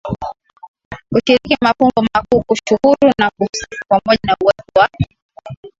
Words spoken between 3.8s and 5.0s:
pamoja na uwepo wa